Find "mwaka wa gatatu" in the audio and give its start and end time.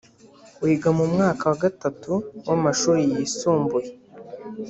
1.13-2.13